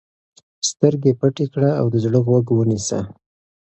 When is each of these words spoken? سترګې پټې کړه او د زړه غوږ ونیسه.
سترګې 0.69 1.11
پټې 1.19 1.45
کړه 1.53 1.71
او 1.79 1.85
د 1.93 1.95
زړه 2.03 2.19
غوږ 2.25 2.45
ونیسه. 2.53 2.99